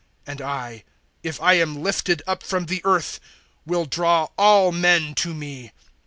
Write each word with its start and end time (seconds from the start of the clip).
012:032 0.25 0.31
And 0.31 0.41
I 0.41 0.83
if 1.21 1.39
I 1.43 1.53
am 1.53 1.83
lifted 1.83 2.23
up 2.25 2.41
from 2.41 2.65
the 2.65 2.81
earth 2.83 3.19
will 3.67 3.85
draw 3.85 4.29
all 4.35 4.71
men 4.71 5.13
to 5.13 5.35
me." 5.35 5.73